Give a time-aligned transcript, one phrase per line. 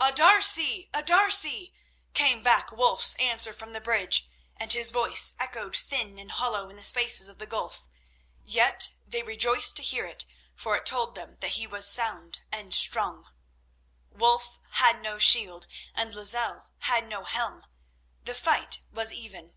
[0.08, 0.88] _""A D'Arcy!
[0.94, 1.74] A D'Arcy!"
[2.14, 6.76] came back Wulf's answer from the bridge, and his voice echoed thin and hollow in
[6.76, 7.88] the spaces of the gulf.
[8.44, 10.24] Yet they rejoiced to hear it,
[10.54, 13.28] for it told them that he was sound and strong.
[14.12, 19.54] Wulf had no shield and Lozelle had no helm—the fight was even.